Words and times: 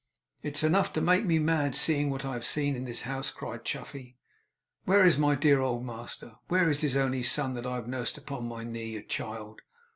'It 0.41 0.57
is 0.57 0.63
enough 0.63 0.91
to 0.91 0.99
make 0.99 1.25
me 1.27 1.37
mad, 1.37 1.75
seeing 1.75 2.09
what 2.09 2.25
I 2.25 2.33
have 2.33 2.43
seen 2.43 2.75
in 2.75 2.85
this 2.85 3.03
house!' 3.03 3.29
cried 3.29 3.63
Chuffey. 3.63 4.17
'Where 4.85 5.05
is 5.05 5.15
my 5.15 5.35
dear 5.35 5.61
old 5.61 5.85
master! 5.85 6.37
Where 6.47 6.67
is 6.71 6.81
his 6.81 6.95
only 6.97 7.21
son 7.21 7.53
that 7.53 7.67
I 7.67 7.75
have 7.75 7.87
nursed 7.87 8.17
upon 8.17 8.47
my 8.47 8.63
knee, 8.63 8.95
a 8.97 9.03
child! 9.03 9.61